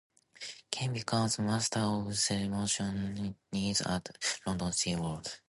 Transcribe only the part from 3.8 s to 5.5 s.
at London Sea World.